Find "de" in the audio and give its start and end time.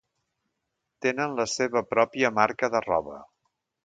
2.77-2.83